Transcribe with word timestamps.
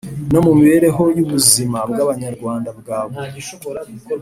no 0.33 0.39
mu 0.45 0.51
mibereho 0.59 1.03
y’ubuzima 1.17 1.79
bw’Abanyarwanda 1.89 2.69
bwa 2.79 2.99
buri 3.09 3.37